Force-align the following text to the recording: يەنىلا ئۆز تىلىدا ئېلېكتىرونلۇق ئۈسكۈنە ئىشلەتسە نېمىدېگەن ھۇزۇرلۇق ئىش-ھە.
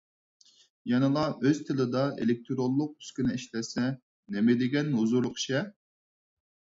يەنىلا 0.91 1.25
ئۆز 1.49 1.59
تىلىدا 1.67 2.05
ئېلېكتىرونلۇق 2.23 2.95
ئۈسكۈنە 3.03 3.35
ئىشلەتسە 3.39 3.83
نېمىدېگەن 4.37 4.89
ھۇزۇرلۇق 5.01 5.37
ئىش-ھە. 5.41 5.63